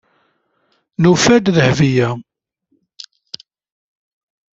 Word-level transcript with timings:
Nufa-d 1.01 1.45
Mari. 1.55 1.97